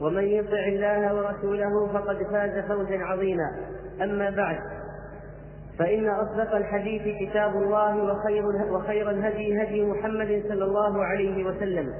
[0.00, 3.50] ومن يطع الله ورسوله فقد فاز فوزا عظيما.
[4.02, 4.58] أما بعد
[5.78, 11.94] فإن أصدق الحديث كتاب الله وخير وخير الهدي هدي محمد صلى الله عليه وسلم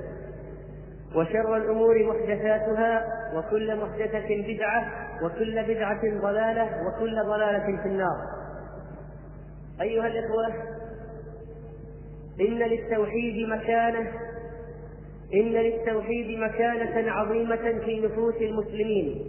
[1.17, 3.05] وشر الأمور محدثاتها
[3.37, 4.87] وكل محدثة بدعة
[5.23, 8.17] وكل بدعة ضلالة وكل ضلالة في النار.
[9.81, 10.47] أيها الإخوة
[12.41, 14.13] إن للتوحيد مكانة
[15.35, 19.25] إن للتوحيد مكانة عظيمة في نفوس المسلمين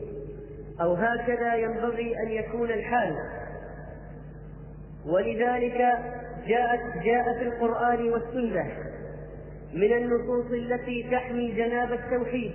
[0.81, 3.15] أو هكذا ينبغي أن يكون الحال.
[5.05, 5.77] ولذلك
[6.47, 8.66] جاءت جاء في القرآن والسنة
[9.73, 12.51] من النصوص التي تحمي جناب التوحيد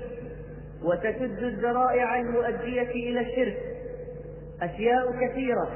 [0.84, 3.56] وتسد الذرائع المؤدية إلى الشرك.
[4.62, 5.70] أشياء كثيرة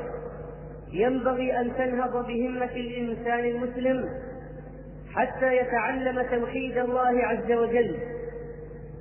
[0.92, 4.08] ينبغي أن تنهض بهمة الإنسان المسلم
[5.14, 7.96] حتى يتعلم توحيد الله عز وجل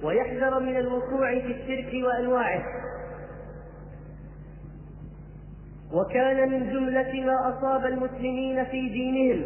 [0.04, 2.64] ويحذر من الوقوع في الشرك وأنواعه.
[5.94, 9.46] وكان من جملة ما أصاب المسلمين في دينهم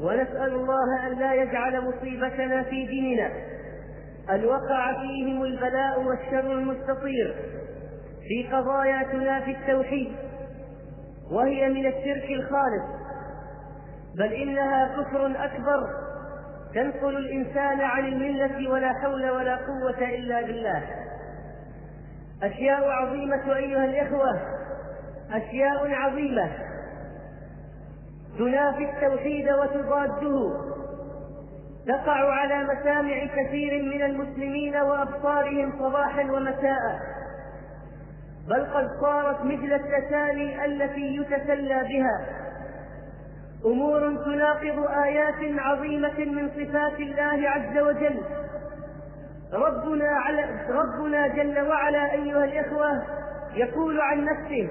[0.00, 3.30] ونسأل الله أن لا يجعل مصيبتنا في ديننا.
[4.30, 7.34] أن وقع فيهم البلاء والشر المستطير
[8.28, 10.12] في قضايا تنافي التوحيد
[11.30, 13.05] وهي من الشرك الخالص.
[14.18, 15.90] بل إنها كفر أكبر
[16.74, 20.82] تنقل الإنسان عن الملة ولا حول ولا قوة إلا بالله.
[22.42, 24.40] أشياء عظيمة أيها الإخوة
[25.32, 26.50] أشياء عظيمة.
[28.38, 30.66] تنافي التوحيد وتضاده.
[31.86, 37.00] تقع على مسامع كثير من المسلمين وأبصارهم صباحا ومساء.
[38.48, 42.45] بل قد صارت مثل التسالي التي يتسلى بها.
[43.64, 48.22] أمور تناقض آيات عظيمة من صفات الله عز وجل.
[49.52, 53.02] ربنا على ربنا جل وعلا أيها الإخوة
[53.54, 54.68] يقول عن نفسه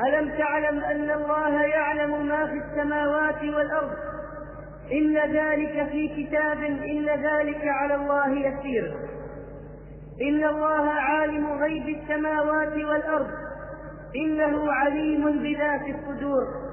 [0.00, 3.92] ألم تعلم أن الله يعلم ما في السماوات والأرض؟
[4.92, 8.94] إن ذلك في كتاب إن ذلك على الله يسير.
[10.22, 13.30] إن الله عالم غيب السماوات والأرض
[14.16, 16.63] إنه عليم بذات الصدور.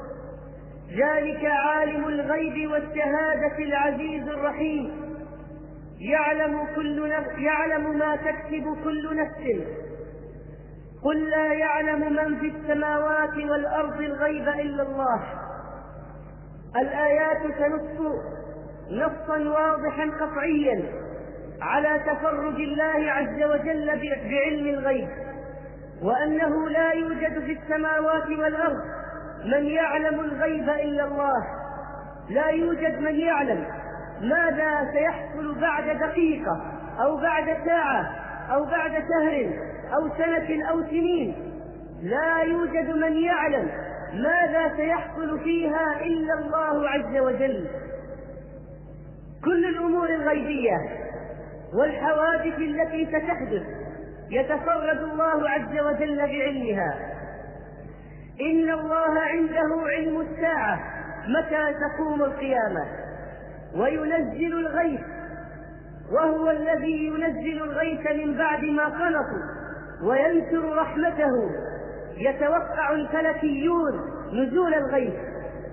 [0.91, 4.91] ذلك عالم الغيب والشهادة العزيز الرحيم.
[5.99, 9.67] يعلم كل نفس يعلم ما تكسب كل نفس.
[11.03, 15.23] قل لا يعلم من في السماوات والأرض الغيب إلا الله.
[16.81, 18.15] الآيات تنص
[18.91, 20.83] نصا واضحا قطعيا
[21.61, 23.85] على تفرج الله عز وجل
[24.29, 25.09] بعلم الغيب.
[26.01, 29.00] وأنه لا يوجد في السماوات والأرض
[29.45, 31.45] من يعلم الغيب إلا الله.
[32.29, 33.65] لا يوجد من يعلم
[34.21, 36.61] ماذا سيحصل بعد دقيقة
[36.99, 38.09] أو بعد ساعة
[38.53, 39.53] أو بعد شهر
[39.93, 41.35] أو سنة أو سنين.
[42.03, 43.69] لا يوجد من يعلم
[44.13, 47.67] ماذا سيحصل فيها إلا الله عز وجل.
[49.45, 50.77] كل الأمور الغيبية
[51.73, 53.63] والحوادث التي ستحدث
[54.29, 57.20] يتفرد الله عز وجل بعلمها.
[58.41, 60.79] إن الله عنده علم الساعة
[61.27, 62.85] متى تقوم القيامة؟
[63.75, 65.01] وينزل الغيث
[66.11, 69.43] وهو الذي ينزل الغيث من بعد ما قنطوا
[70.03, 71.49] وينشر رحمته.
[72.17, 74.01] يتوقع الفلكيون
[74.33, 75.13] نزول الغيث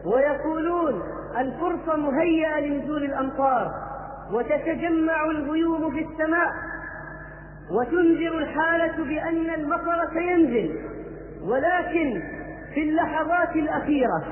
[0.06, 1.03] ويقولون
[1.38, 3.75] الفرصة مهيئة لنزول الأمطار
[4.32, 6.49] وتتجمع الغيوم في السماء
[7.71, 10.81] وتنذر الحالة بأن المطر سينزل.
[11.43, 12.23] ولكن
[12.79, 14.25] في اللحظات الأخيرة.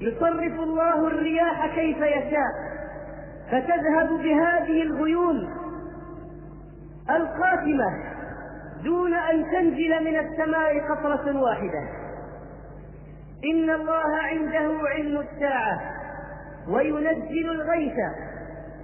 [0.00, 2.52] يصرف الله الرياح كيف يشاء
[3.50, 5.48] فتذهب بهذه الغيوم
[7.10, 7.86] القاتمة
[8.84, 11.82] دون أن تنزل من السماء قطرة واحدة.
[13.52, 15.80] إن الله عنده علم الساعة
[16.68, 17.96] وينزل الغيث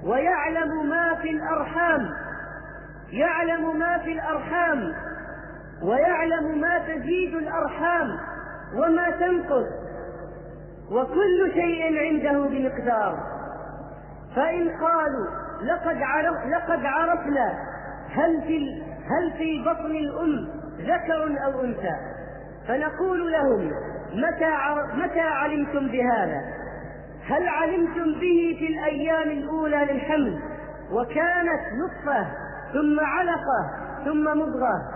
[0.05, 2.09] ويعلم ما في الأرحام
[3.13, 4.93] يعلم ما في الأرحام
[5.83, 8.36] ويعلم ما تزيد الأرحام.
[8.75, 9.67] وما تنقص.
[10.91, 13.19] وكل شيء عنده بمقدار.
[14.37, 15.27] فإن قالوا
[15.63, 17.55] لقد عرف لقد عرفنا
[18.11, 20.49] هل في هل في بطن الأم
[20.79, 21.97] ذكر أو أنثى.
[22.69, 23.71] فنقول لهم
[24.13, 24.53] متى
[24.95, 26.41] متى علمتم بهذا؟
[27.27, 30.39] هل علمتم به في الأيام الأولى للحمل؟
[30.93, 32.27] وكانت نطفة
[32.73, 33.71] ثم علقة
[34.05, 34.96] ثم مضغة.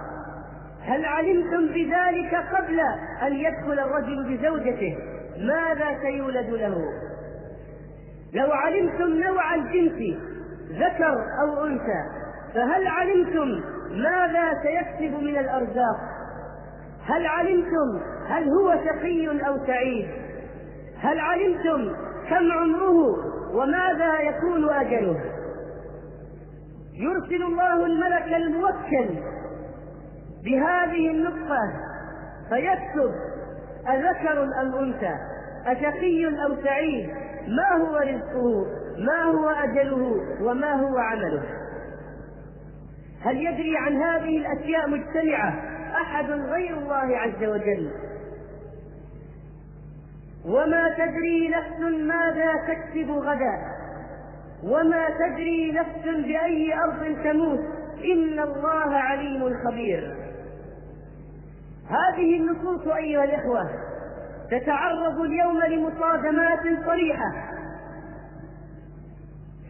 [0.85, 2.81] هل علمتم بذلك قبل
[3.23, 4.97] أن يدخل الرجل بزوجته؟
[5.39, 6.77] ماذا سيولد له؟
[8.33, 10.19] لو علمتم نوع الجنس
[10.71, 12.05] ذكر أو أنثى
[12.55, 13.61] فهل علمتم
[13.91, 15.97] ماذا سيكسب من الأرزاق؟
[17.07, 20.09] هل علمتم هل هو شقي أو سعيد؟
[21.01, 21.93] هل علمتم
[22.29, 23.17] كم عمره
[23.55, 25.21] وماذا يكون أجله؟
[26.95, 29.21] يرسل الله الملك الموكل
[30.45, 31.73] بهذه النطفة
[32.49, 33.15] فيكتب
[33.89, 35.15] أذكر أم أنثى
[35.67, 37.11] أشقي أو سعيد
[37.49, 38.67] ما هو رزقه؟
[38.99, 41.43] ما هو أجله؟ وما هو عمله؟
[43.23, 45.55] هل يدري عن هذه الأشياء مجتمعة
[46.03, 47.91] أحد غير الله عز وجل؟
[50.47, 53.59] وما تدري نفس ماذا تكسب غدا؟
[54.65, 57.61] وما تدري نفس بأي أرض تموت؟
[58.05, 60.30] إن الله عليم خبير.
[61.91, 63.71] هذه النصوص أيها الإخوة
[64.51, 67.33] تتعرض اليوم لمصادمات صريحة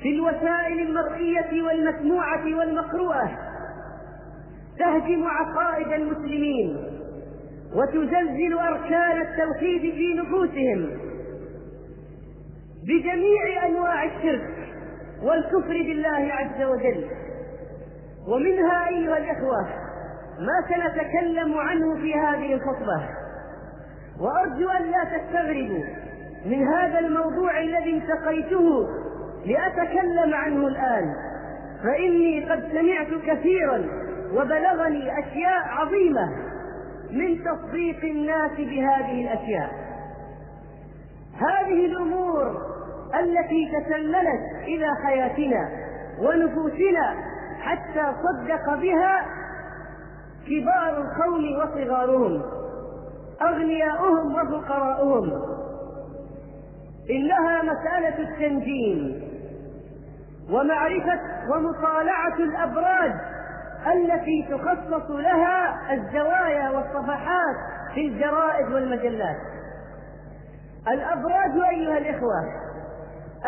[0.02, 3.30] في الوسائل المرئية والمسموعة والمقروءة
[4.78, 6.76] تهدم عقائد المسلمين
[7.74, 10.90] وتزلزل أركان التوحيد في نفوسهم
[12.82, 14.68] بجميع أنواع الشرك
[15.22, 17.04] والكفر بالله عز وجل.
[18.28, 19.89] ومنها أيها الإخوة
[20.40, 23.08] ما سنتكلم عنه في هذه الخطبة.
[24.20, 25.84] وأرجو أن لا تستغربوا
[26.46, 28.88] من هذا الموضوع الذي التقيته
[29.46, 31.14] لأتكلم عنه الآن.
[31.82, 33.84] فإني قد سمعت كثيرا
[34.32, 36.30] وبلغني أشياء عظيمة
[37.10, 39.70] من تصديق الناس بهذه الأشياء.
[41.36, 42.70] هذه الأمور
[43.20, 45.68] التي تسللت إلى حياتنا
[46.18, 47.14] ونفوسنا
[47.60, 49.39] حتى صدق بها
[50.46, 52.42] كبار القوم وصغارهم
[53.42, 55.32] أغنياؤهم وفقراؤهم.
[57.10, 59.22] إنها مسألة التنجيم
[60.50, 61.20] ومعرفة
[61.54, 63.12] ومطالعة الأبراج
[63.94, 67.56] التي تخصص لها الزوايا والصفحات
[67.94, 69.36] في الجرائد والمجلات.
[70.88, 72.44] الأبراج أيها الإخوة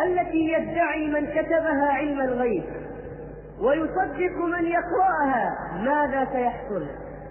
[0.05, 2.65] التي يدعي من كتبها علم الغيب
[3.63, 5.57] ويصدق من يقرأها.
[5.85, 6.87] ماذا سيحصل؟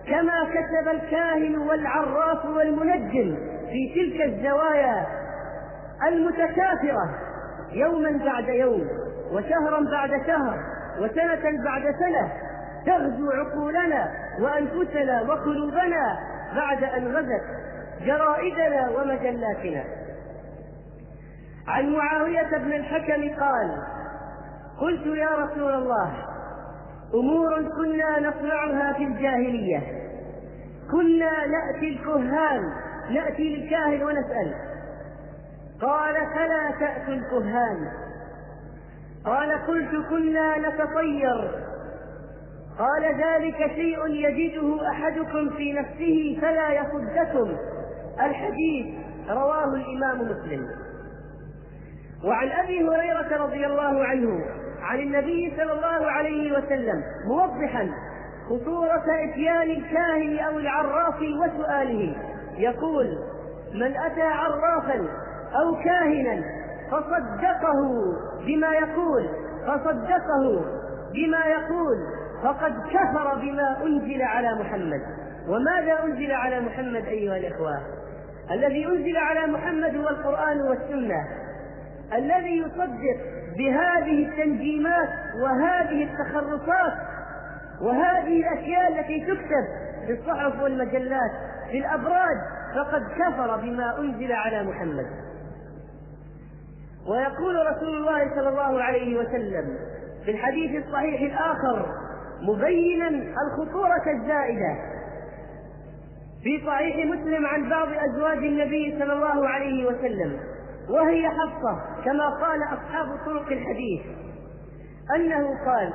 [0.07, 3.35] كما كتب الكاهن والعراف والمنجم
[3.69, 5.05] في تلك الزوايا
[6.07, 7.09] المتكاثرة
[7.71, 8.87] يوما بعد يوم
[9.31, 10.59] وشهرا بعد شهر
[10.99, 12.31] وسنة بعد سنة
[12.85, 16.19] تغزو عقولنا وأنفسنا وقلوبنا
[16.55, 17.43] بعد أن غزت
[18.05, 19.83] جرائدنا ومجلاتنا.
[21.67, 23.77] عن معاوية بن الحكم قال
[24.81, 26.13] قلت يا رسول الله
[27.13, 29.79] أمور كنا نصنعها في الجاهلية.
[30.91, 32.63] كنا نأتي الكهان
[33.09, 34.55] نأتي للكاهن ونسأل.
[35.81, 37.91] قال فلا تأتوا الكهان.
[39.25, 41.51] قال قلت كنا نتطير.
[42.79, 47.55] قال ذلك شيء يجده أحدكم في نفسه فلا يصدكم.
[48.19, 48.85] الحديث
[49.29, 50.67] رواه الإمام مسلم.
[52.25, 57.89] وعن أبي هريرة رضي الله عنه عن النبي صلى الله عليه وسلم موضحا
[58.49, 62.15] خطورة إتيان الكاهن أو العراف وسؤاله.
[62.57, 63.17] يقول
[63.73, 65.07] من أتى عرافا
[65.55, 66.43] أو كاهنا
[66.91, 67.81] فصدقه
[68.45, 69.29] بما يقول
[69.67, 70.65] فصدقه
[71.13, 71.97] بما يقول
[72.43, 75.01] فقد كفر بما أنزل على محمد.
[75.47, 77.81] وماذا أنزل على محمد أيها الإخوة؟
[78.51, 81.27] الذي أنزل على محمد هو القرآن والسنة.
[82.13, 85.09] الذي يصدق بهذه التنجيمات
[85.43, 86.93] وهذه التخرصات
[87.81, 89.65] وهذه الأشياء التي تكتب
[90.07, 91.31] في الصحف والمجلات
[91.71, 92.37] في الأبراج
[92.75, 95.05] فقد كفر بما أنزل على محمد.
[97.07, 99.77] ويقول رسول الله صلى الله عليه وسلم
[100.25, 101.85] في الحديث الصحيح الآخر
[102.41, 103.07] مبينا
[103.47, 104.75] الخطورة الزائدة.
[106.43, 110.39] في صحيح مسلم عن بعض أزواج النبي صلى الله عليه وسلم
[110.93, 114.01] وهي حفصة كما قال أصحاب طرق الحديث.
[115.15, 115.93] أنه قال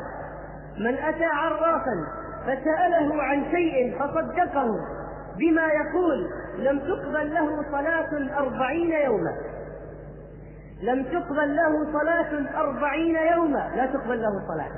[0.78, 2.06] من أتى عرافا
[2.42, 4.68] فسأله عن شيء فصدقه
[5.38, 9.36] بما يقول لم تقبل له صلاة أربعين يوما
[10.82, 14.70] لم تقبل له صلاة أربعين يوما لا تقبل له صلاة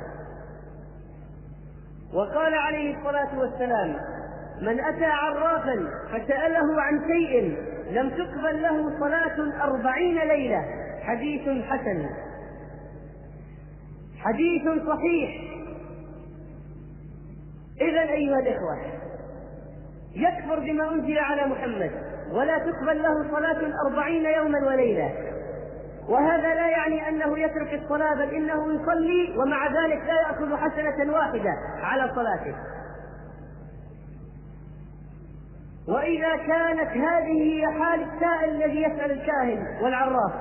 [2.15, 3.97] وقال عليه الصلاة والسلام
[4.63, 7.57] من أتى عرافا فسأله عن شيء
[7.91, 10.65] لم تقبل له صلاة أربعين ليلة.
[11.03, 12.07] حديث حسن.
[14.19, 15.49] حديث صحيح.
[17.81, 18.79] إذا أيها الإخوة
[20.15, 21.91] يكفر بما أنزل على محمد
[22.33, 25.13] ولا تقبل له صلاة أربعين يوما وليلة.
[26.09, 31.51] وهذا لا يعني أنه يترك الصلاة بل إنه يصلي ومع ذلك لا يأخذ حسنة واحدة
[31.83, 32.55] على صلاته.
[35.89, 40.33] وإذا كانت هذه هي حال السائل الذي يسأل الكاهن والعراف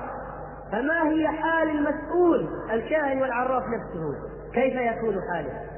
[0.72, 4.14] فما هي حال المسؤول الكاهن والعراف نفسه؟
[4.54, 5.68] كيف يكون حاله؟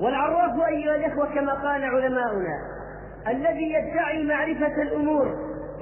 [0.00, 2.58] والعراف أيها الإخوة كما قال علماؤنا
[3.28, 5.34] الذي يدعي معرفة الأمور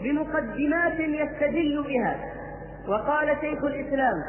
[0.02, 2.16] بمقدمات يستدل بها.
[2.88, 4.22] وقال شيخ الإسلام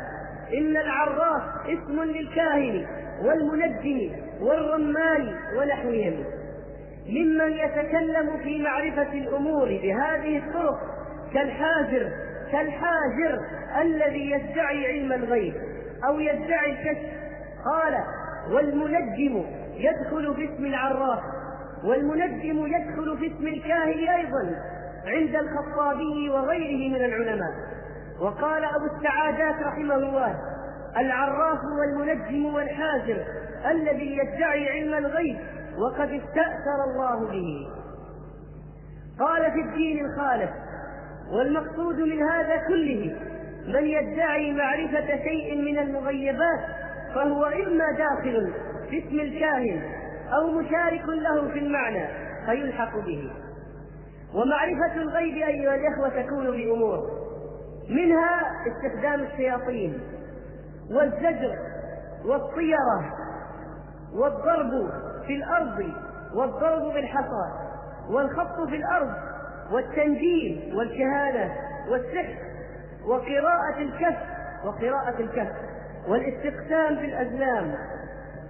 [0.57, 2.85] إن العراف اسم للكاهن
[3.23, 4.11] والمنجم
[4.41, 6.42] والرمان ونحوهم.
[7.07, 10.79] ممن يتكلم في معرفة الأمور بهذه الطرق
[11.33, 12.11] كالحاجر
[12.51, 13.39] كالحاجر
[13.81, 15.53] الذي يدعي علم الغيب
[16.07, 17.13] أو يدعي الكشف.
[17.65, 17.97] قال
[18.51, 19.45] والمنجم
[19.75, 21.19] يدخل في اسم العراف
[21.83, 24.55] والمنجم يدخل في اسم الكاهن أيضا
[25.05, 27.51] عند الخطابي وغيره من العلماء.
[28.21, 30.35] وقال أبو السعادات رحمه الله
[30.97, 33.23] العراف والمنجم والحاجر
[33.71, 35.37] الذي يدعي علم الغيب
[35.77, 37.67] وقد استأثر الله به.
[39.19, 40.51] قال في الدين الخالص
[41.31, 43.15] والمقصود من هذا كله
[43.67, 46.59] من يدعي معرفة شيء من المغيبات
[47.15, 48.53] فهو إما داخل
[48.89, 49.81] في اسم الكاهن
[50.33, 52.07] أو مشارك له في المعنى
[52.45, 53.31] فيلحق به.
[54.33, 57.23] ومعرفة الغيب أيها الإخوة تكون بأمور
[57.89, 59.99] منها استخدام الشياطين
[60.91, 61.55] والزجر
[62.25, 63.13] والطيرة
[64.15, 64.89] والضرب
[65.27, 65.93] في الأرض
[66.35, 67.51] والضرب بالحصى
[68.09, 69.13] والخط في الأرض
[69.71, 71.53] والتنجيم والكهانة
[71.89, 72.35] والسحر
[73.05, 74.17] وقراءة الكف
[74.65, 75.51] وقراءة الكف
[76.07, 77.75] والاستقسام في الأزلام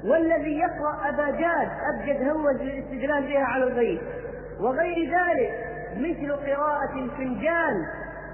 [0.06, 4.02] والذي يقرأ أباجاد أبجد هوز للاستدلال بها على الغيب
[4.60, 5.52] وغير ذلك
[5.98, 7.86] مثل قراءة الفنجان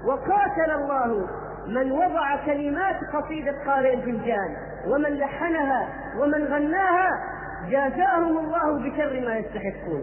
[0.04, 1.26] وقاتل الله
[1.66, 4.56] من وضع كلمات قصيدة قارئ الفنجان
[4.86, 7.20] ومن لحنها ومن غناها
[7.70, 10.02] جازاهم الله بشر ما يستحقون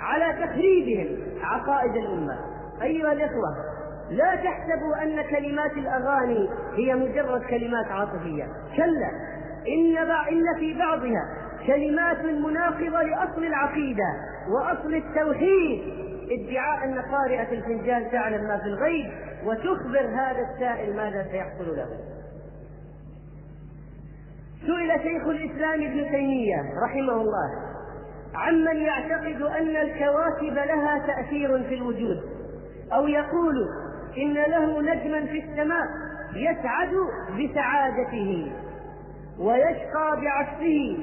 [0.00, 2.38] على تخريبهم عقائد الأمة.
[2.82, 3.56] أيها الإخوة
[4.10, 8.44] لا تحسبوا أن كلمات الأغاني هي مجرد كلمات عاطفية.
[8.76, 9.10] كلا
[9.68, 9.96] إن,
[10.28, 11.28] إن في بعضها
[11.66, 14.14] كلمات مناقضة لأصل العقيدة
[14.48, 16.08] وأصل التوحيد.
[16.30, 19.10] ادعاء أن قارئة الفنجان تعلم ما في الغيب
[19.44, 22.17] وتخبر هذا السائل ماذا سيحصل له.
[24.66, 27.50] سئل شيخ الإسلام ابن تيمية رحمه الله
[28.34, 32.20] عمن يعتقد أن الكواكب لها تأثير في الوجود
[32.92, 33.68] أو يقول
[34.18, 35.86] إن له نجما في السماء
[36.34, 36.90] يسعد
[37.38, 38.52] بسعادته
[39.38, 40.98] ويشقى بعكسه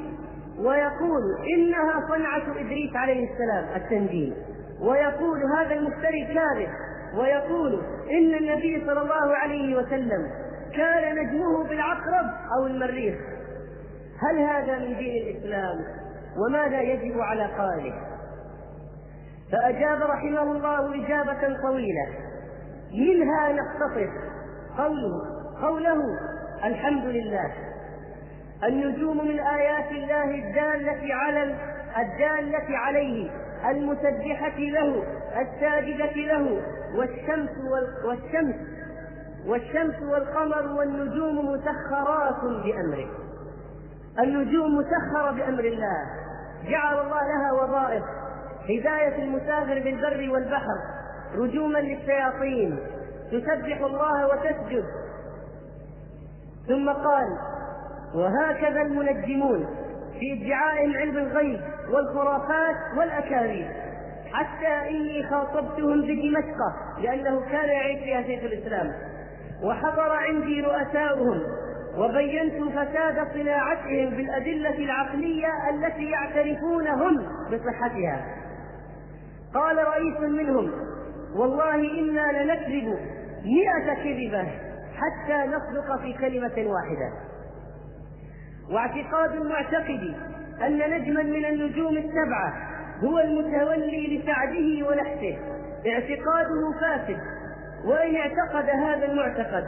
[0.59, 1.21] ويقول
[1.57, 4.33] إنها صنعة إدريس عليه السلام التنجيم
[4.81, 6.69] ويقول هذا المفتري كاذب
[7.17, 7.81] ويقول
[8.11, 10.27] إن النبي صلى الله عليه وسلم
[10.75, 12.25] كان نجمه بالعقرب
[12.57, 13.15] أو المريخ.
[14.21, 15.85] هل هذا من دين الإسلام
[16.37, 17.93] وماذا يجب على قائله؟
[19.51, 22.07] فأجاب رحمه الله إجابة طويلة.
[22.93, 24.09] منها نقتصر
[24.77, 25.21] قوله
[25.61, 26.19] قوله
[26.65, 27.51] الحمد لله.
[28.63, 31.55] النجوم من آيات الله الدالة على
[31.97, 33.29] الدالة عليه
[33.69, 35.03] المسبحة له
[35.41, 36.61] الساجدة له
[36.95, 37.49] والشمس
[38.05, 38.55] والشمس
[39.47, 43.24] والشمس والقمر والنجوم مسخرات بأمره.
[44.19, 46.05] النجوم مسخرة بأمر الله.
[46.69, 48.03] جعل الله لها وظائف.
[48.63, 50.77] هداية المسافر بالبر والبحر.
[51.35, 52.79] رجوما للشياطين.
[53.31, 54.85] تسبح الله وتسجد.
[56.67, 57.37] ثم قال
[58.15, 59.65] وهكذا المنجمون
[60.19, 63.67] في ادعائهم علم الغيب والخرافات والأكاذيب.
[64.33, 66.57] حتى إني خاطبتهم بدمشق
[67.01, 68.93] لأنه كان يعيش فيها شيخ الإسلام.
[69.63, 71.43] وحضر عندي رؤساؤهم.
[71.97, 78.25] وبينت فساد صناعتهم بالأدلة العقلية التي يعترفون هم بصحتها.
[79.53, 80.71] قال رئيس منهم
[81.35, 82.97] والله إنا لنكذب
[83.45, 84.47] مئة كذبة
[84.95, 87.11] حتى نصدق في كلمة واحدة.
[88.71, 90.15] واعتقاد المعتقد
[90.65, 92.53] أن نجما من النجوم السبعة
[93.03, 95.37] هو المتولي لسعده ونحسه.
[95.87, 97.19] اعتقاده فاسد
[97.85, 99.65] وإن اعتقد هذا المعتقد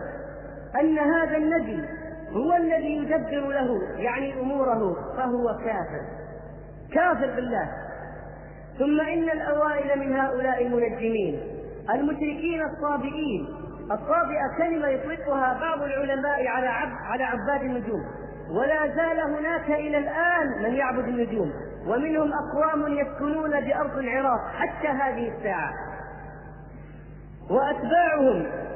[0.80, 1.84] أن هذا النبي
[2.32, 6.02] هو الذي يدبر له يعني أموره فهو كافر.
[6.94, 7.70] كافر بالله.
[8.80, 11.40] ثم إن الأوائل من هؤلاء المنجمين
[11.90, 13.48] المشركين الصابئين.
[13.92, 18.04] الصابئة كلمة يطلقها بعض العلماء على عب على عباد النجوم.
[18.52, 21.52] ولا زال هناك إلى الآن من يعبد النجوم.
[21.88, 25.74] ومنهم أقوام يسكنون بأرض العراق حتى هذه الساعة.
[27.50, 28.67] وأتباعهم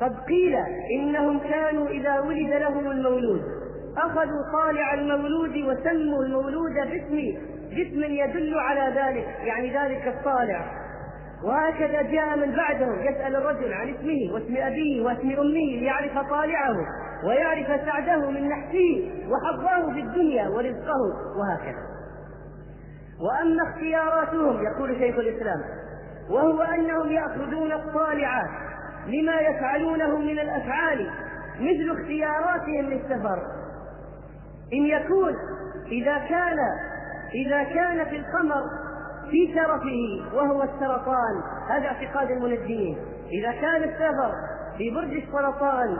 [0.00, 0.56] قد قيل
[0.98, 3.42] إنهم كانوا إذا ولد لهم المولود.
[3.96, 7.38] أخذوا طالع المولود وسموا المولود باسم
[7.70, 10.70] جسم يدل على ذلك يعني ذلك الطالع
[11.44, 16.76] وهكذا جاء من بعدهم يسأل الرجل عن اسمه واسم أبيه واسم أمه ليعرف طالعه
[17.24, 21.00] ويعرف سعده من نحسه وحظاه في الدنيا ورزقه
[21.38, 21.88] وهكذا.
[23.20, 25.60] وأما اختياراتهم يقول شيخ الإسلام
[26.30, 28.67] وهو أنهم يأخذون الطالعات
[29.08, 31.10] لما يفعلونه من الأفعال
[31.60, 33.38] مثل اختياراتهم للسفر.
[34.72, 35.34] إن يكون
[35.86, 36.58] إذا كان
[37.34, 38.62] إذا كان في القمر
[39.30, 42.98] في شرفه وهو السرطان هذا اعتقاد المنجمين.
[43.32, 44.32] إذا كان السفر
[44.78, 45.96] في برج السرطان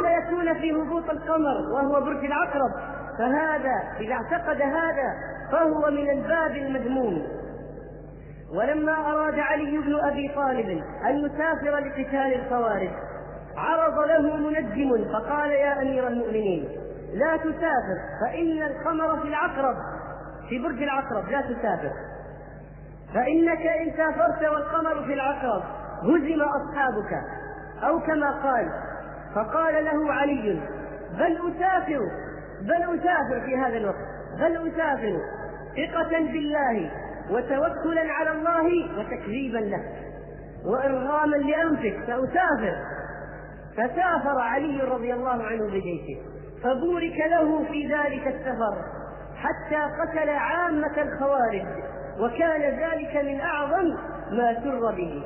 [0.00, 2.70] إلا يكون في هبوط القمر وهو برج العقرب
[3.18, 5.14] فهذا إذا اعتقد هذا
[5.52, 7.22] فهو من الباب المذموم.
[8.54, 12.90] ولما أراد علي بن أبي طالب أن يسافر لقتال الخوارج
[13.56, 16.68] عرض له منجم فقال يا أمير المؤمنين
[17.14, 19.76] لا تسافر فإن القمر في العقرب
[20.48, 21.92] في برج العقرب لا تسافر.
[23.14, 25.62] فإنك إن سافرت والقمر في العقرب
[26.02, 27.22] هزم أصحابك.
[27.82, 28.70] أو كما قال
[29.34, 30.60] فقال له علي
[31.12, 32.00] بل أسافر
[32.60, 34.06] بل أسافر في هذا الوقت
[34.38, 35.20] بل أسافر
[35.76, 36.90] ثقة بالله.
[37.30, 39.82] وتوكلا على الله وتكذيبا له.
[40.64, 42.76] وإرغاما لأنفك سأسافر
[43.76, 46.20] فسافر علي رضي الله عنه بجيشه.
[46.62, 48.76] فبورك له في ذلك السفر
[49.36, 51.66] حتى قتل عامة الخوارج
[52.20, 53.96] وكان ذلك من أعظم
[54.30, 55.22] ما سر به.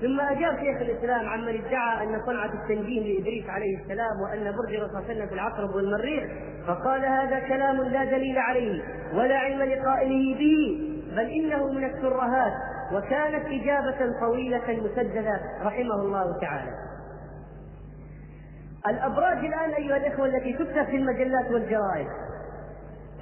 [0.00, 5.26] ثم أجاب شيخ الإسلام عمن ادعى أن صنعة التنجيم لإدريس عليه السلام وأن برج صلى
[5.26, 6.24] في العقرب والمريخ
[6.66, 8.82] فقال هذا كلام لا دليل عليه
[9.14, 10.91] ولا علم لقائله به.
[11.16, 12.52] بل إنه من الترهات
[12.92, 16.72] وكانت إجابة طويلة مسددة رحمه الله تعالى.
[18.86, 22.08] الأبراج الآن أيها الإخوة التي تكتب في المجلات والجرائد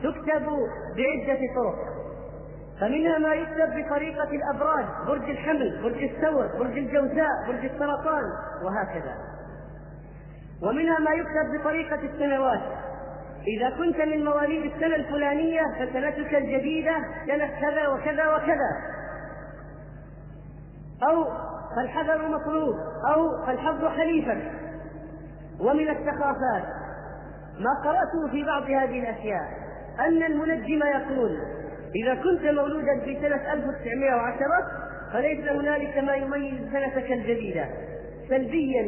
[0.02, 0.46] تكتب
[0.96, 2.00] بعدة طرق.
[2.80, 8.24] فمنها ما يكتب بطريقة الأبراج برج الحمل برج الثور برج الجوزاء برج السرطان
[8.64, 9.14] وهكذا.
[10.62, 12.60] ومنها ما يكتب بطريقة السنوات
[13.46, 18.70] إذا كنت من مواليد السنة الفلانية فسنتك الجديدة سنة كذا وكذا وكذا.
[21.10, 21.24] أو
[21.76, 22.74] فالحذر مطلوب
[23.14, 24.52] أو فالحظ حليفك
[25.60, 26.64] ومن الثقافات
[27.58, 29.42] ما قرأته في بعض هذه الأشياء
[30.00, 31.38] أن المنجم يقول
[31.96, 34.46] إذا كنت مولودا في سنة 1910
[35.12, 37.64] فليس هنالك ما يميز سنتك الجديدة.
[38.30, 38.82] سلبيا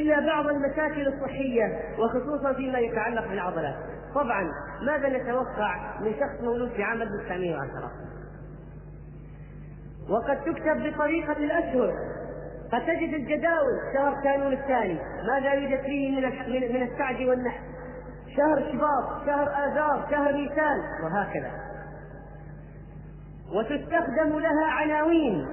[0.00, 3.74] إلا بعض المشاكل الصحية وخصوصا فيما يتعلق بالعضلات.
[4.14, 4.50] طبعا
[4.86, 7.90] ماذا نتوقع من شخص مولود في عام 1910
[10.10, 11.92] وقد تكتب بطريقة الأشهر
[12.72, 14.98] قد تجد الجداول شهر كانون الثاني.
[15.32, 16.22] ماذا يوجد فيه من
[16.74, 17.60] من السعد والنحس
[18.36, 21.50] شهر شباط شهر آذار شهر نيسان وهكذا.
[23.54, 25.46] وتستخدم لها عناوين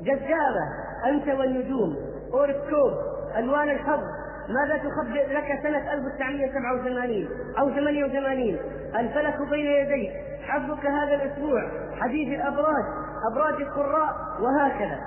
[0.00, 0.64] جذابة
[1.06, 2.07] أنت والنجوم.
[2.34, 2.92] أورسكوب
[3.36, 4.00] ألوان الحظ.
[4.48, 8.58] ماذا تخبر لك سنة 1987 أو 88
[8.98, 10.12] الفلك بين يديك.
[10.48, 11.70] حظك هذا الأسبوع.
[12.00, 12.84] حديث الأبراج.
[13.32, 14.98] أبراج القراء وهكذا.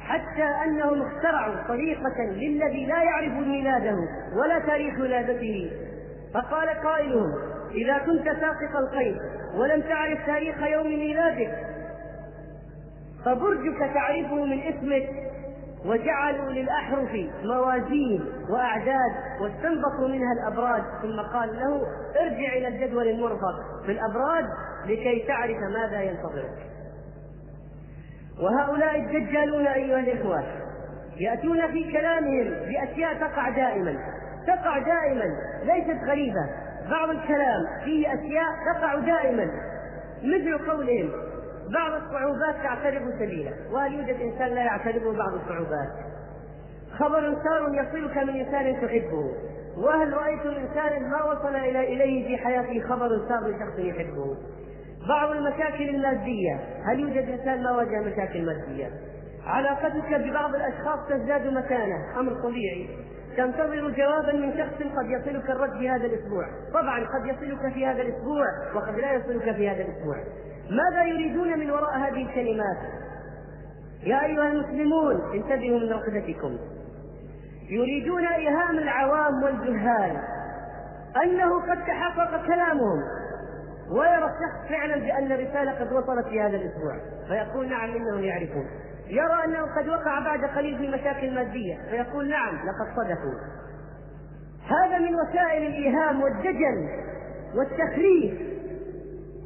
[0.00, 3.96] حتى أنهم اخترعوا طريقة للذي لا يعرف ميلاده
[4.36, 5.70] ولا تاريخ ولادته
[6.34, 7.32] فقال قائلهم
[7.74, 9.16] إذا كنت ساقط القيد
[9.54, 11.54] ولم تعرف تاريخ يوم ميلادك
[13.24, 15.08] فبرجك تعرفه من اسمك
[15.86, 17.10] وجعلوا للأحرف
[17.44, 21.82] موازين وأعداد واستنبطوا منها الأبراج ثم قال له
[22.20, 24.44] ارجع إلى الجدول المرفق في الأبراج
[24.86, 26.72] لكي تعرف ماذا ينتظرك.
[28.40, 30.42] وهؤلاء الدجالون أيها الإخوة
[31.20, 33.96] يأتون في كلامهم بأشياء تقع دائما
[34.46, 35.24] تقع دائما
[35.62, 36.46] ليست غريبة.
[36.90, 39.50] بعض الكلام فيه أشياء تقع دائما.
[40.22, 41.31] مثل قولهم
[41.70, 45.88] بعض الصعوبات تعترض سبيله وهل يوجد انسان لا يعترضه بعض الصعوبات.
[46.98, 49.32] خبر سار يصلك من إنسان تحبه.
[49.76, 54.36] وهل رأيت إنسانا ما وصل إلى إليه في حياته خبر سار لشخص يحبه؟
[55.08, 56.60] بعض المشاكل المادية.
[56.84, 58.90] هل يوجد إنسان ما واجه مشاكل مادية؟
[59.46, 62.20] علاقتك ببعض الأشخاص تزداد مكانه.
[62.20, 62.88] أمر طبيعي.
[63.36, 66.44] تنتظر جوابا من شخص قد يصلك الرد في هذا الأسبوع.
[66.74, 70.16] طبعا قد يصلك في هذا الأسبوع وقد لا يصلك في هذا الأسبوع.
[70.70, 72.76] ماذا يريدون من وراء هذه الكلمات؟
[74.02, 76.58] يا أيها المسلمون انتبهوا من رقدتكم
[77.68, 80.16] يريدون ايهام العوام والجهال.
[81.24, 83.02] أنه قد تحقق كلامهم.
[83.90, 86.96] ويرى الشخص فعلا بأن الرسالة قد وصلت في هذا الأسبوع.
[87.28, 88.66] فيقول نعم إنهم يعرفون.
[89.08, 93.38] يرى أنه قد وقع بعد قليل في مشاكل ماديه فيقول نعم لقد صدقوا.
[94.66, 96.88] هذا من وسائل الايهام والدجل
[97.54, 98.34] والتخريف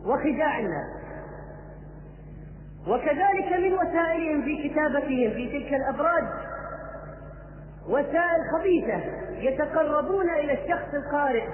[0.06, 0.95] وخداع الناس
[2.86, 6.24] وكذلك من وسائلهم في كتابتهم في تلك الأبراج
[7.88, 9.00] وسائل خبيثة
[9.38, 11.44] يتقربون إلى الشخص القارئ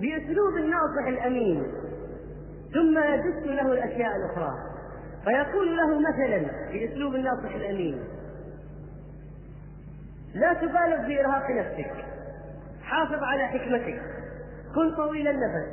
[0.00, 1.62] بأسلوب الناصح الأمين
[2.74, 4.54] ثم يدس له الأشياء الأخرى.
[5.24, 7.98] فيقول له مثلا بأسلوب الناصح الأمين
[10.34, 11.92] لا تبالغ في إرهاق نفسك
[12.82, 14.02] حافظ على حكمتك
[14.74, 15.68] كن طويل النفس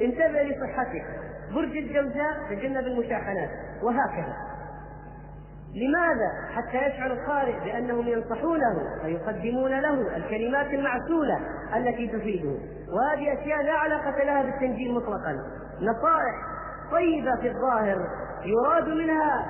[0.00, 1.04] انتبه لصحتك
[1.54, 3.50] برج الجوزاء تجنب المشاحنات
[3.82, 4.36] وهكذا.
[5.74, 11.38] لماذا؟ حتى يشعر القارئ بأنهم ينصحونه ويقدمون له الكلمات المعسولة
[11.76, 12.58] التي تفيده؟
[12.92, 15.36] وهذه أشياء لا علاقة لها بالتنجيل مطلقا.
[15.80, 16.34] نصائح
[16.92, 18.08] طيبة في الظاهر
[18.44, 19.46] يراد منها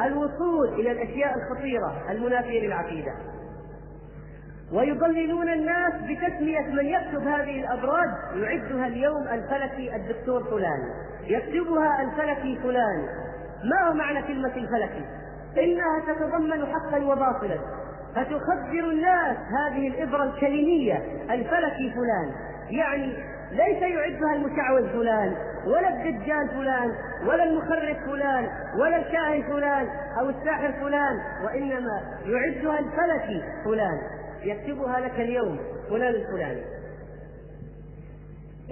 [0.00, 3.12] الوصول إلى الأشياء الخطيرة المنافية للعقيدة.
[4.72, 10.80] ويضللون الناس بتسمية من يكتب هذه الأبراج يعدها اليوم الفلكي الدكتور فلان.
[11.24, 13.08] يكتبها الفلكي فلان.
[13.70, 15.04] ما هو معنى كلمة الفلكي؟
[15.58, 17.58] إنها تتضمن حقا وباطلا.
[18.14, 20.96] فتخبر الناس هذه الإبرة الكلمية
[21.30, 22.32] الفلكي فلان.
[22.70, 23.16] يعني
[23.52, 26.92] ليس يعدها المشعوذ فلان ولا الدجال فلان
[27.26, 28.48] ولا المخرف فلان
[28.80, 29.86] ولا الكاهن فلان
[30.20, 33.98] أو الساحر فلان وإنما يعدها الفلكي فلان.
[34.46, 35.58] يكتبها لك اليوم
[35.90, 36.62] فلان الفلاني.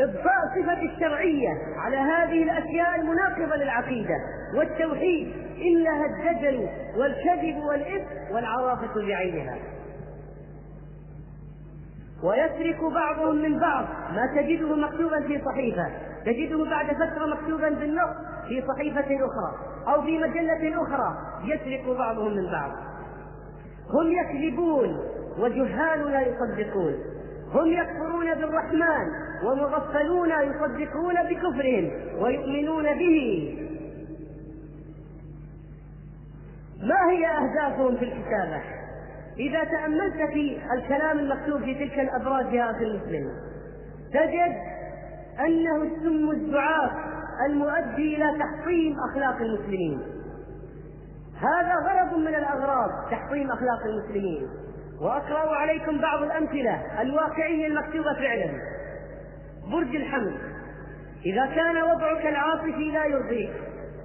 [0.00, 4.16] إضفاء صفة الشرعية على هذه الأشياء المناقضة للعقيدة
[4.54, 9.58] والتوحيد إنها الدجل والكذب والإثم والعواطف بعينها.
[12.22, 15.86] ويسرق بعضهم من بعض ما تجده مكتوبا في صحيفة
[16.24, 18.16] تجده بعد فترة مكتوبا بالنص
[18.48, 19.54] في صحيفة أخرى
[19.88, 22.70] أو في مجلة أخرى يسرق بعضهم من بعض.
[23.90, 24.98] هم يكذبون
[25.38, 26.94] وجهال لا يصدقون.
[27.54, 29.06] هم يكفرون بالرحمن
[29.44, 31.90] ومغفلون يصدقون بكفرهم
[32.22, 33.58] ويؤمنون به.
[36.82, 38.62] ما هي أهدافهم في الكتابة؟
[39.38, 43.30] إذا تأملت في الكلام المكتوب في تلك الأبراج يا أخي المسلم
[44.12, 44.56] تجد
[45.40, 46.92] أنه السم الزعاف
[47.46, 50.02] المؤدي إلى تحطيم أخلاق المسلمين.
[51.36, 54.48] هذا غرض من الأغراض تحطيم أخلاق المسلمين.
[55.02, 58.50] وأقرأ عليكم بعض الأمثلة الواقعية المكتوبة فعلا
[59.72, 60.36] برج الحمل.
[61.26, 63.52] إذا كان وضعك العاطفي لا يرضيك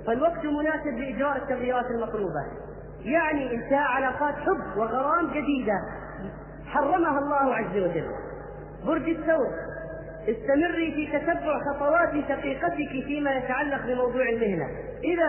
[0.07, 2.45] فالوقت مناسب لإجراء التغييرات المطلوبة.
[3.03, 5.79] يعني انتهاء علاقات حب وغرام جديدة
[6.65, 8.07] حرمها الله عز وجل.
[8.85, 9.47] برج الثور
[10.29, 14.67] استمري في تتبع خطوات شقيقتك فيما يتعلق بموضوع المهنة.
[15.03, 15.27] إذا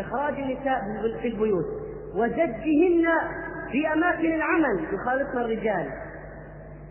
[0.00, 0.80] إخراج النساء
[1.22, 1.66] في البيوت.
[2.14, 3.06] وزجهن
[3.72, 5.88] في أماكن العمل يخالطن الرجال.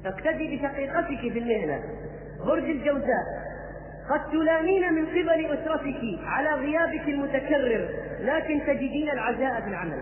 [0.06, 1.84] اقتدي بشقيقتك في المهنة.
[2.46, 3.48] برج الجوزاء.
[4.10, 10.02] قد تلامين من قبل أسرتك على غيابك المتكرر لكن تجدين العزاء في العمل.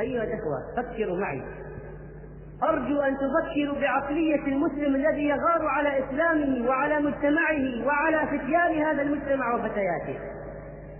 [0.00, 1.42] أيها الإخوة فكروا معي.
[2.62, 9.54] أرجو أن تفكروا بعقلية المسلم الذي يغار على إسلامه وعلى مجتمعه وعلى فتيان هذا المجتمع
[9.54, 10.18] وفتياته.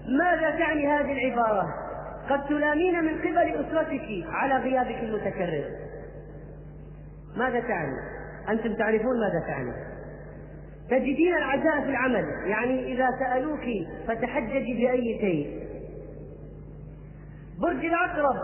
[0.09, 1.88] ماذا تعني هذه العبارة؟
[2.31, 5.65] قد تلامين من قبل أسرتك على غيابك المتكرر.
[7.37, 7.97] ماذا تعني؟
[8.49, 9.73] أنتم تعرفون ماذا تعني.
[10.91, 15.69] تجدين العزاء في العمل يعني إذا سألوك فتحججي بأي شيء.
[17.61, 18.37] برج العقرب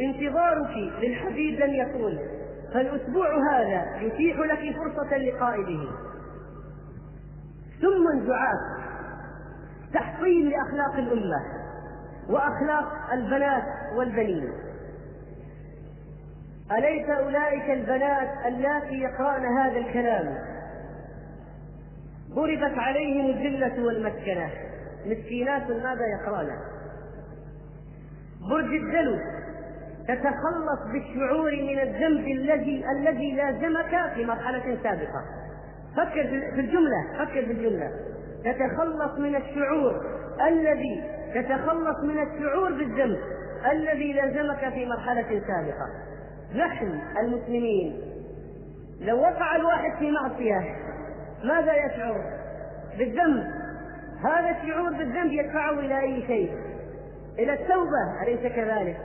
[0.00, 2.18] انتظارك للحبيب لن يكون
[2.74, 5.88] فالأسبوع هذا يتيح لك فرصة اللقاء به
[7.80, 8.86] ثم زعاف
[9.94, 11.65] تحطيم لأخلاق الأمة.
[12.28, 13.64] وأخلاق البنات
[13.96, 14.52] والبنين.
[16.72, 20.38] أليس أولئك البنات اللاتي يقرأن هذا الكلام؟
[22.30, 24.50] ضربت عليهم الذلة والمسكنة.
[25.06, 26.58] مسكينات ماذا يقرأن؟
[28.50, 29.18] برج الدلو
[30.08, 35.24] تتخلص بالشعور من الذنب الذي الذي لازمك في مرحلة سابقة.
[35.96, 37.90] فكر في الجملة فكر في الجملة.
[38.44, 40.06] تتخلص من الشعور
[40.48, 43.18] الذي تتخلص من الشعور بالذنب
[43.72, 45.88] الذي لازمك في مرحلة سابقة
[46.54, 48.00] نحن المسلمين
[49.00, 50.76] لو وقع الواحد في معصية
[51.44, 52.20] ماذا يشعر؟
[52.98, 53.44] بالذنب
[54.24, 56.52] هذا الشعور بالذنب يدفعه إلى أي شيء؟
[57.38, 58.96] إلى التوبة أليس كذلك؟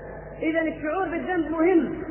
[0.42, 2.04] إذا الشعور بالذنب مهم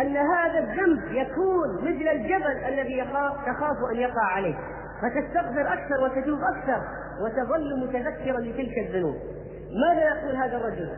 [0.00, 4.54] أن هذا الذنب يكون مثل الجبل الذي يخاف تخاف أن يقع عليه
[5.02, 6.82] فتستغفر أكثر وتتوب أكثر
[7.20, 9.16] وتظل متذكرا لتلك الذنوب
[9.72, 10.88] ماذا يقول هذا الرجل؟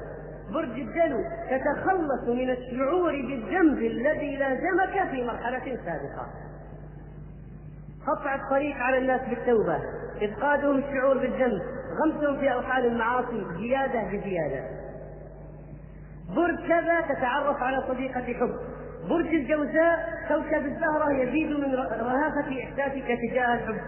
[0.53, 6.27] برج الدلو تتخلص من الشعور بالذنب الذي لازمك في مرحلة سابقة.
[8.07, 9.79] قطع الطريق على الناس بالتوبة.
[10.23, 11.63] إفقادهم الشعور بالذنب.
[12.03, 14.65] غمسهم في أوحال المعاصي زيادة بزيادة.
[16.37, 18.55] برج كذا تتعرف على صديقة حب.
[19.09, 23.81] برج الجوزاء كوكب الزهرة يزيد من رهافة إحساسك تجاه الحب.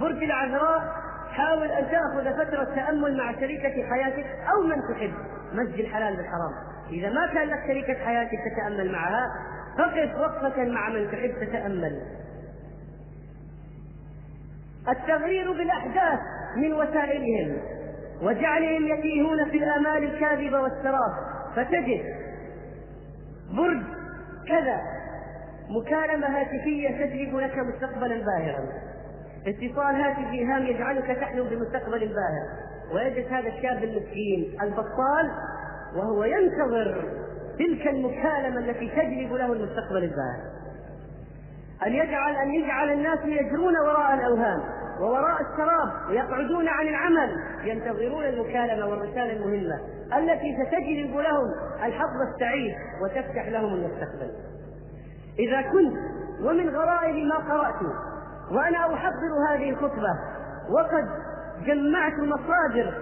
[0.00, 1.07] برج العذراء
[1.38, 5.14] حاول أن تأخذ فترة تأمل مع شريكة حياتك أو من تحب.
[5.52, 6.52] مزج الحلال بالحرام.
[6.90, 9.26] إذا ما كان لك شريكة حياتك تتأمل معها
[9.78, 12.02] فقف وقفة مع من تحب تتأمل.
[14.88, 16.20] التغرير بالأحداث
[16.56, 17.56] من وسائلهم.
[18.22, 21.12] وجعلهم يتيهون في الآمال الكاذبة والسراب.
[21.56, 22.04] فتجد
[23.56, 23.82] برج
[24.48, 24.80] كذا
[25.68, 28.64] مكالمة هاتفية تجلب لك مستقبلا باهرا.
[29.46, 35.30] اتصال هاتفي هام يجعلك تحلم بمستقبل باهر ويجد هذا الشاب المسكين البطال
[35.96, 37.04] وهو ينتظر
[37.58, 40.58] تلك المكالمة التي تجلب له المستقبل الباهر.
[41.86, 44.60] أن يجعل أن يجعل الناس يجرون وراء الأوهام
[45.00, 49.80] ووراء السراب ويقعدون عن العمل ينتظرون المكالمة والرسالة المهمة
[50.18, 54.30] التي ستجلب لهم الحظ السعيد وتفتح لهم المستقبل.
[55.38, 55.96] إذا كنت
[56.40, 57.82] ومن غرائب ما قرأت
[58.50, 60.18] وأنا أحضر هذه الخطبة
[60.70, 61.08] وقد
[61.66, 62.94] جمعت مصادر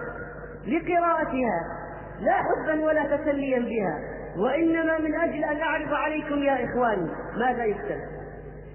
[0.67, 1.61] لقراءتها
[2.19, 3.99] لا حبا ولا تسليا بها
[4.37, 7.99] وإنما من أجل أن أعرض عليكم يا إخواني ماذا يكتب؟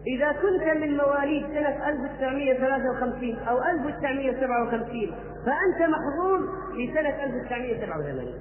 [0.06, 5.14] إذا كنت من مواليد سنة 1953 أو 1957
[5.46, 6.40] فأنت محظوظ
[6.76, 8.34] في سنة 1987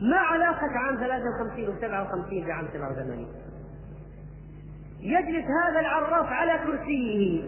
[0.00, 3.26] ما علاقة عام 53 و 57 بعام 87
[5.02, 7.42] يجلس هذا العراف على كرسيه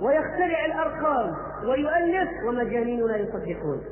[0.00, 3.82] ويخترع الأرقام ويؤلف ومجانيننا يصدقون.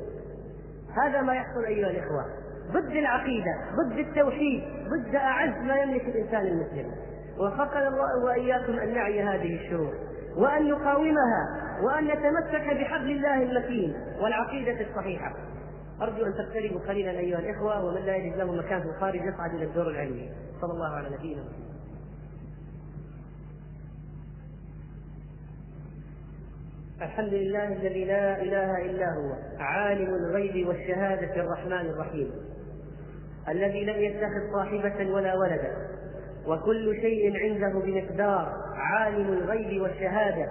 [1.03, 2.25] هذا ما يحصل أيها الإخوة.
[2.71, 6.91] ضد العقيدة ضد التوحيد ضد أعز ما يملك الإنسان المسلم.
[7.39, 9.93] وفقنا الله وإياكم أن نعي هذه الشرور
[10.37, 11.47] وأن نقاومها
[11.83, 15.33] وأن نتمسك بحبل الله المتين والعقيدة الصحيحة.
[16.01, 19.63] أرجو أن تقتربوا قليلا أيها الإخوة ومن لا يجد له مكان في الخارج يصعد إلى
[19.63, 20.29] الدور العلمي.
[20.61, 21.70] صلى الله على نبينا محمد.
[27.01, 32.31] الحمد لله الذي لا إله إلا هو عالم الغيب والشهادة الرحمن الرحيم.
[33.49, 35.77] الذي لم يتخذ صاحبة ولا ولدا.
[36.47, 40.47] وكل شيء عنده بمقدار عالم الغيب والشهادة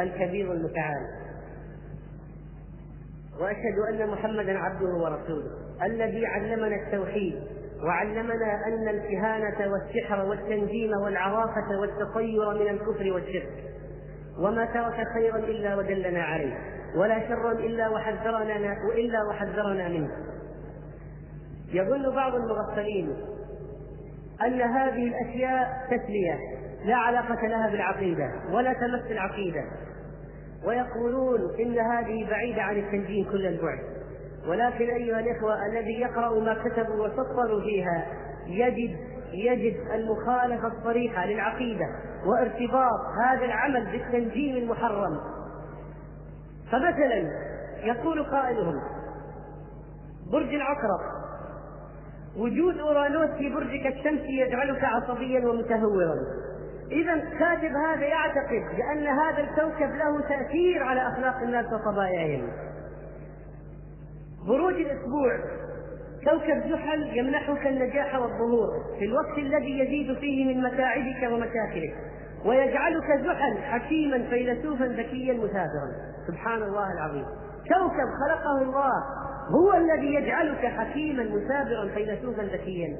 [0.00, 1.06] الكبير المتعال.
[3.40, 5.50] وأشهد أن محمدا عبده ورسوله.
[5.82, 7.40] الذي علمنا التوحيد
[7.84, 13.74] وعلمنا أن الكهانة والسحر والتنجيم والعرافة والتطير من الكفر والشرك.
[14.38, 16.56] وما ترك خيرا إلا ودلنا عليه
[16.96, 20.10] ولا شرا إلا وحذرنا إلا وحذرنا منه.
[21.72, 23.16] يظن بعض المغفلين
[24.44, 26.38] أن هذه الأشياء تسلية
[26.84, 29.64] لا علاقة لها بالعقيدة ولا تمس العقيدة.
[30.64, 33.78] ويقولون إن هذه بعيدة عن التنجيم كل البعد.
[34.48, 38.06] ولكن أيها الإخوة الذي يقرأ ما كتبوا وسطروا فيها
[38.46, 38.96] يجد
[39.34, 41.86] يجد المخالفة الصريحة للعقيدة
[42.26, 45.20] وارتباط هذا العمل بالتنجيم المحرم.
[46.72, 47.30] فمثلا
[47.84, 48.74] يقول قائلهم
[50.32, 51.00] برج العقرب
[52.36, 56.14] وجود أورانوس في برجك الشمسي يجعلك عصبيا ومتهورا.
[56.90, 62.48] اذا كاتب هذا يعتقد بأن هذا الكوكب له تأثير على أخلاق الناس وطبائعهم.
[64.46, 65.38] بروج الأسبوع
[66.24, 71.94] كوكب زحل يمنحك النجاح والظهور في الوقت الذي يزيد فيه من متاعبك ومشاكلك
[72.44, 75.92] ويجعلك زحل حكيما فيلسوفا ذكيا مثابرا
[76.26, 77.24] سبحان الله العظيم.
[77.68, 78.92] كوكب خلقه الله
[79.48, 82.96] هو الذي يجعلك حكيما مثابرا فيلسوفا ذكيا.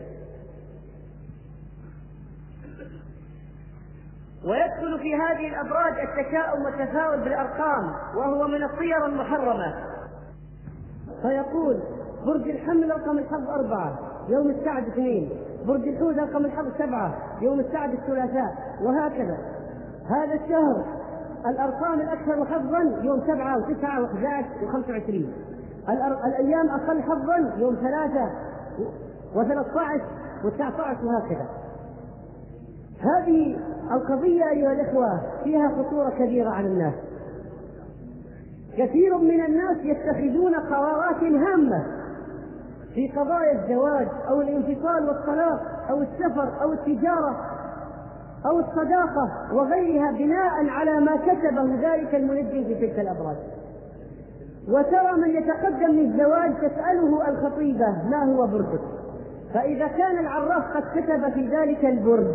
[4.44, 9.74] ويدخل في هذه الابراج التشاؤم والتفاؤل بالأرقام وهو من الصيغ المحرمة.
[11.22, 11.93] فيقول
[12.26, 15.28] برج الحمل رقم الحظ أربعة يوم السعد اثنين.
[15.66, 18.54] برج الحوت رقم الحظ سبعة يوم السعد الثلاثاء.
[18.82, 19.38] وهكذا.
[20.08, 20.84] هذا الشهر
[21.46, 25.32] الأرقام الأكثر حظا يوم سبعة وتسعة وأحد وخمسة وعشرين.
[26.26, 28.30] الأيام أقل حظا يوم ثلاثة
[29.34, 30.04] وثلاثة عشر
[30.44, 31.46] وتسعة عشر وهكذا.
[33.00, 33.56] هذه
[33.92, 36.94] القضية أيها الإخوة فيها خطورة كبيرة على الناس.
[38.78, 42.03] كثير من الناس يتخذون قرارات هامة
[42.94, 47.36] في قضايا الزواج أو الانفصال والطلاق أو السفر أو التجارة
[48.46, 53.36] أو الصداقة وغيرها بناء على ما كتبه ذلك المنجم في تلك الأبراج.
[54.68, 58.80] وترى من يتقدم للزواج تسأله الخطيبة ما هو برجك
[59.54, 62.26] فإذا كان العراف قد كتب في ذلك البرج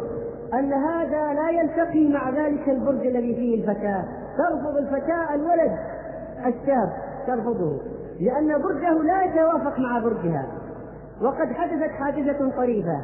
[0.54, 4.04] أن هذا لا يلتقي مع ذلك البرج الذي فيه الفتاة.
[4.38, 5.78] ترفض الفتاة الولد
[6.46, 6.90] الشاب
[7.28, 7.78] ترفضه.
[8.20, 10.46] لأن برجه لا يتوافق مع برجها.
[11.22, 13.02] وقد حدثت حادثة طريفة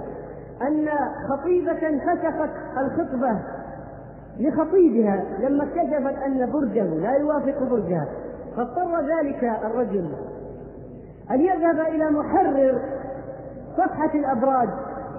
[0.62, 0.90] أن
[1.30, 3.40] خطيبة فسخت الخطبة
[4.40, 8.08] لخطيبها لما اكتشفت أن برجه لا يوافق برجها.
[8.56, 10.10] فاضطر ذلك الرجل
[11.32, 12.82] أن يذهب إلى محرر
[13.78, 14.70] صفحة الأبراج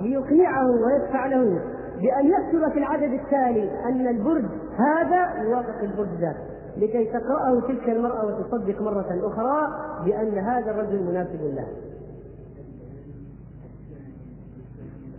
[0.00, 1.60] ليقنعه ويدفع له
[2.00, 4.44] بأن يكتب في العدد التالي أن البرج
[4.78, 6.36] هذا يوافق البرج ذاك.
[6.78, 9.68] لكي تقرأه تلك المرأة وتصدق مرة أخرى
[10.04, 11.66] بأن هذا الرجل مناسب له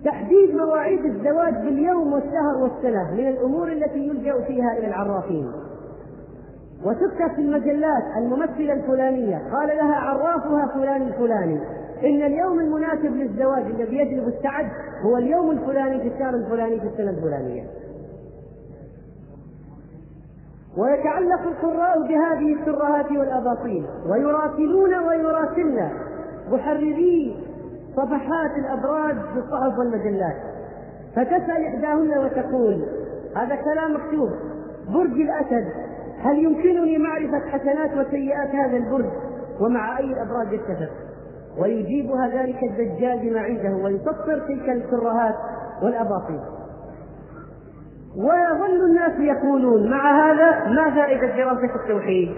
[0.06, 5.52] تحديد مواعيد الزواج باليوم والشهر والسنة من الأمور التي يلجأ فيها إلى العرافين.
[6.86, 11.60] وتكتب في المجلات الممثلة الفلانية قال لها عرافها فلان الفلاني.
[12.04, 14.66] إن اليوم المناسب للزواج الذي يجلب السعد
[15.06, 17.64] هو اليوم الفلاني في الشهر الفلاني في السنة الفلانية.
[20.78, 25.90] ويتعلق القراء بهذه الترهات والأباطيل ويراسلون ويراسلن
[26.52, 27.38] محرري
[27.96, 30.36] صفحات الأبراج في الصحف والمجلات.
[31.16, 32.86] فتسأل إحداهن وتقول
[33.36, 34.30] هذا كلام مكتوب
[34.94, 35.68] برج الأسد
[36.20, 39.12] هل يمكنني معرفة حسنات وسيئات هذا البرج
[39.62, 40.92] ومع أي الأبراج يتفق
[41.60, 45.36] ويجيبها ذلك الدجال بما عنده ويسطر تلك الترهات
[45.84, 46.40] والأباطيل.
[48.18, 52.30] ويظل الناس يقولون مع هذا ما فائدة دراسة التوحيد؟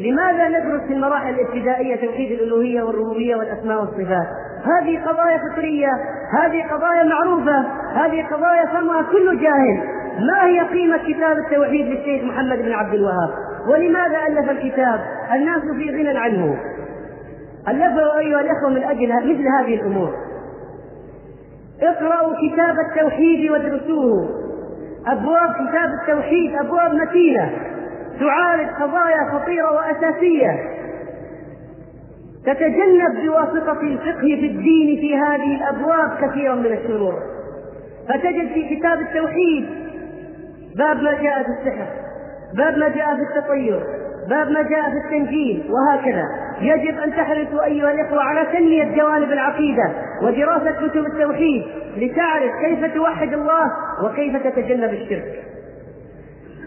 [0.00, 4.26] لماذا ندرس في المراحل الابتدائية توحيد الألوهية والربوبية والأسماء والصفات؟
[4.64, 5.92] هذه قضايا فطرية،
[6.38, 7.58] هذه قضايا معروفة،
[7.94, 9.82] هذه قضايا فهمها كل جاهل،
[10.26, 13.30] ما هي قيمة كتاب التوحيد للشيخ محمد بن عبد الوهاب؟
[13.68, 15.00] ولماذا ألف الكتاب؟
[15.34, 16.58] الناس في غنى عنه.
[17.68, 20.14] ألفه أيها الأخوة من أجل مثل هذه الأمور.
[21.82, 24.37] اقرأوا كتاب التوحيد وادرسوه.
[25.06, 27.50] أبواب كتاب التوحيد أبواب متينة.
[28.20, 30.50] تعالج قضايا خطيرة وأساسية.
[32.46, 37.14] تتجنب بواسطة الفقه في الدين في هذه الأبواب كثيرا من الشرور.
[38.08, 39.66] فتجد في كتاب التوحيد
[40.76, 41.86] باب ما جاء في السحر
[42.56, 43.80] باب ما جاء في التطير
[44.30, 46.24] باب ما جاء في التنجيل وهكذا.
[46.60, 49.92] يجب أن تحرصوا أيها الإخوة على تنمية جوانب العقيدة.
[50.22, 51.64] ودراسة كتب التوحيد
[51.96, 53.72] لتعرف كيف توحد الله
[54.04, 55.44] وكيف تتجنب الشرك.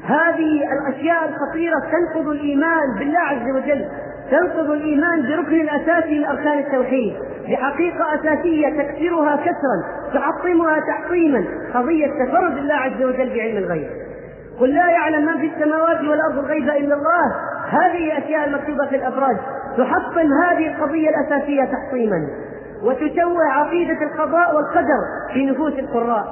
[0.04, 3.86] هذه الأشياء الخطيرة تنقض الإيمان بالله عز وجل
[4.32, 7.14] تنقض الإيمان بركن اساسي من أركان التوحيد.
[7.50, 9.84] بحقيقة أساسية تكسرها كسرا
[10.14, 13.90] تعطمها تعطيما قضية تفرد الله عز وجل بعلم الغيب.
[14.60, 17.36] قل لا يعلم من في السماوات والأرض الغيب إلا الله.
[17.70, 19.38] هذه الأشياء المكتوبة في الابراج
[19.78, 22.28] تحطم هذه القضية الأساسية تحطيما.
[22.84, 25.02] وتشوه عقيدة القضاء والقدر
[25.34, 26.26] في نفوس القراء.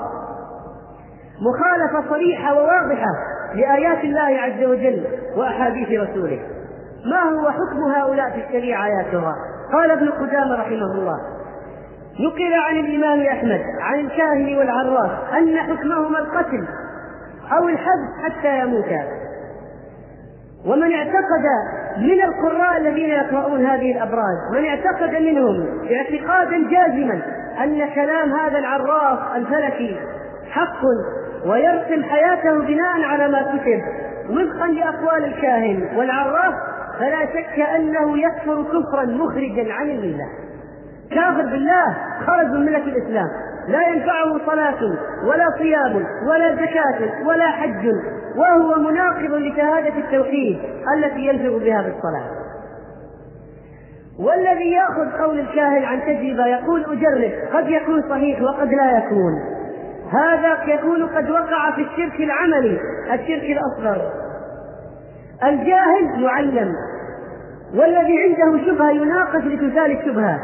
[1.41, 3.11] مخالفة صريحة وواضحة
[3.55, 5.03] لآيات الله عز وجل
[5.35, 6.39] وأحاديث رسوله.
[7.05, 9.33] ما هو حكم هؤلاء في الشريعة يا ترى
[9.73, 11.19] قال ابن قدامة رحمه الله.
[12.19, 16.67] نقل عن الإمام أحمد عن الكاهن والعراف أن حكمهما القتل
[17.57, 19.03] أو الحبس حتى يموتا.
[20.65, 21.45] ومن اعتقد
[21.97, 27.21] من القراء الذين يقرؤون هذه الأبراج من اعتقد منهم اعتقادا جازما
[27.63, 29.99] أن كلام هذا العراف الفلكي
[30.49, 30.81] حق
[31.45, 33.81] ويرسم حياته بناء على ما كتب
[34.29, 36.53] وفقا لأقوال الكاهن والعراف
[36.99, 40.25] فلا شك أنه يكفر كفرا مخرجا عن الملة.
[41.11, 43.27] كافر بالله خرج من ملة الإسلام.
[43.67, 44.83] لا ينفعه صلاة
[45.25, 47.91] ولا صيام ولا زكاة ولا حج
[48.35, 50.59] وهو مناقض لشهادة التوحيد
[50.97, 52.39] التي ينفع بها في الصلاة
[54.19, 59.33] والذي يأخذ قول الكاهن عن تجربة يقول أجرب قد يكون صحيح وقد لا يكون.
[60.11, 62.79] هذا يكون قد وقع في الشرك العملي
[63.13, 64.11] الشرك الأصغر.
[65.43, 66.73] الجاهل يعلم
[67.75, 70.39] والذي عنده شبهة يناقش لتزال الشبهة.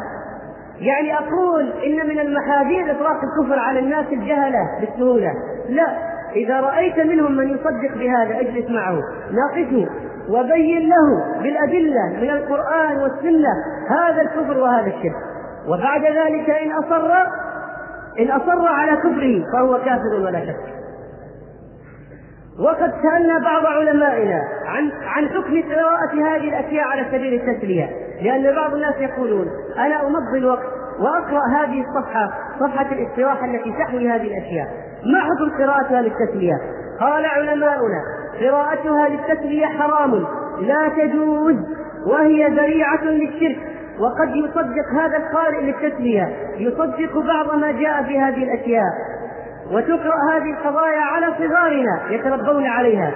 [0.80, 5.32] يعني أقول إن من المحاذير إطلاق الكفر على الناس الجهلة بالسهولة.
[5.70, 5.88] لا
[6.36, 9.00] إذا رأيت منهم من يصدق بهذا اجلس معه.
[9.32, 9.88] ناقشه
[10.30, 13.54] وبين له بالأدلة من القرآن والسنة
[13.90, 15.16] هذا الكفر وهذا الشرك.
[15.68, 17.12] وبعد ذلك إن أصر
[18.20, 20.75] إن أصر على كفره فهو كافر ولا شك.
[22.60, 27.90] وقد سألنا بعض علمائنا عن عن حكم قراءة هذه الأشياء على سبيل التسلية،
[28.22, 29.48] لأن بعض الناس يقولون
[29.78, 30.66] أنا أمضي الوقت
[31.00, 32.30] وأقرأ هذه الصفحة
[32.60, 34.68] صفحة الاستراحة التي تحوي هذه الأشياء،
[35.14, 36.56] ما حكم قراءتها للتسلية؟
[37.00, 38.02] قال علماؤنا
[38.42, 40.26] قراءتها للتسلية حرام
[40.60, 41.56] لا تجوز
[42.08, 43.58] وهي ذريعة للشرك.
[44.00, 49.15] وقد يصدق هذا القارئ للتسلية يصدق بعض ما جاء في هذه الأشياء.
[49.72, 53.12] وتقرأ هذه القضايا على صغارنا يتربون عليها.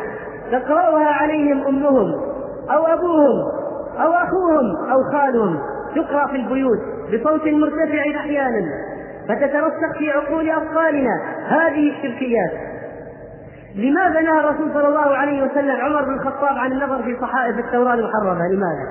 [0.51, 2.13] تقرأها عليهم أمهم
[2.71, 3.35] أو أبوهم
[3.99, 5.59] أو أخوهم أو خالهم.
[5.95, 6.79] تقرأ في البيوت
[7.13, 8.61] بصوت مرتفع أحيانا.
[9.29, 12.51] فتترسخ في عقول أطفالنا هذه الشركيات.
[13.75, 17.93] لماذا نهى الرسول صلى الله عليه وسلم عمر بن الخطاب عن النظر في صحائف التوراة
[17.93, 18.87] المحرمة؟ لماذا؟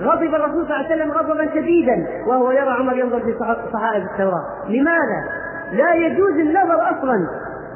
[0.00, 3.34] غضب الرسول صلى الله عليه وسلم غضبا شديدا وهو يرى عمر ينظر في
[3.72, 4.44] صحائف التوراة.
[4.68, 7.26] لماذا؟ لا يجوز النظر أصلا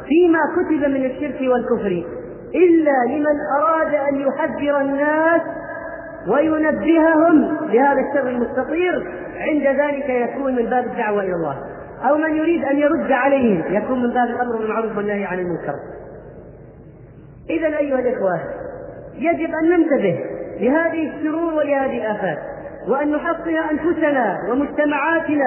[0.09, 2.05] فيما كتب من الشرك والكفر
[2.55, 5.41] إلا لمن أراد أن يحذر الناس
[6.29, 11.57] وينبههم لهذا الشر المستطير عند ذلك يكون من باب الدعوة إلى الله.
[12.09, 15.75] أو من يريد أن يرد عليهم يكون من باب الأمر بالمعروف والنهي عن المنكر.
[17.51, 18.41] اذا أيها الإخوة
[19.15, 20.25] يجب أن ننتبه
[20.61, 22.39] لهذه الشرور ولهذه الآفات
[22.89, 25.45] وأن نحصن أنفسنا ومجتمعاتنا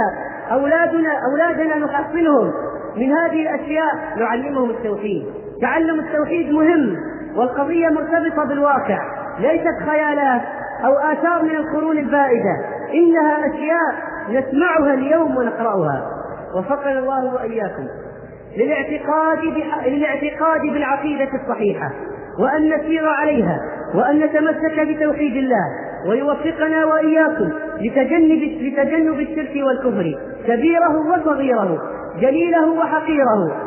[0.52, 2.54] أولادنا أولادنا نحصنهم
[2.98, 3.96] من هذه الأشياء.
[4.18, 5.26] نعلمهم التوحيد.
[5.62, 6.98] تعلم التوحيد مهم
[7.36, 9.00] والقضية مرتبطة بالواقع.
[9.40, 10.42] ليست خيالات
[10.86, 12.56] أو آثار من القرون البائدة.
[12.94, 13.96] إنها أشياء
[14.30, 16.10] نسمعها اليوم ونقرأها.
[16.58, 17.88] وفقنا الله وإياكم
[18.58, 19.40] للاعتقاد
[19.86, 21.92] للاعتقاد بالعقيدة الصحيحة
[22.40, 23.60] وأن نسير عليها
[23.96, 25.66] وأن نتمسك بتوحيد الله.
[26.10, 27.50] ويوفقنا وإياكم
[27.82, 30.16] لتجنب لتجنب الشرك والكفر
[30.48, 31.82] كبيره وصغيره
[32.20, 33.66] جليله وحقيره.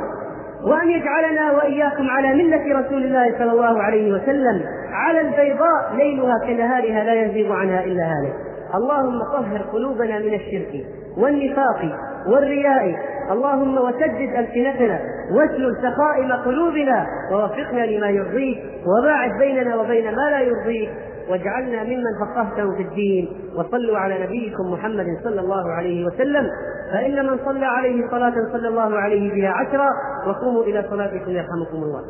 [0.64, 4.62] وأن يجعلنا وإياكم على ملة رسول الله صلى الله عليه وسلم
[4.92, 8.34] على البيضاء ليلها كنهارها لا يزيغ عنها إلا هالك.
[8.74, 10.86] اللهم طهر قلوبنا من الشرك
[11.18, 12.96] والنفاق والرياء.
[13.30, 15.00] اللهم وسدد ألسنتنا
[15.36, 20.90] واسلل سخائم قلوبنا ووفقنا لما يرضيك وباعد بيننا وبين ما لا يرضيك.
[21.30, 26.46] واجعلنا ممن فقهته في الدين وصلوا على نبيكم محمد صلى الله عليه وسلم.
[26.92, 29.88] فإن من صلى عليه صلاة صلى الله عليه بها عشرا
[30.26, 32.02] وقوموا إلى صلاتكم يرحمكم الله.